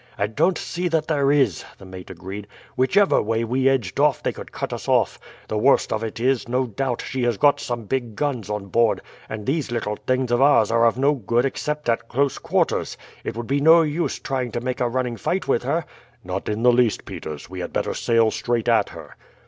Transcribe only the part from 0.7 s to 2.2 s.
that there is," the mate